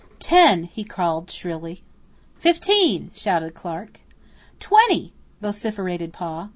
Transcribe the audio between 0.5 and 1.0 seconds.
he